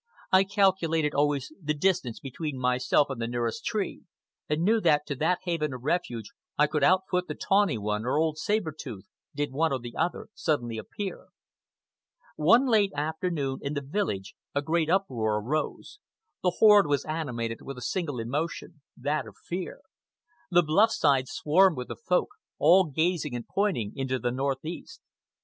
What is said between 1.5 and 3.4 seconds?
the distance between myself and the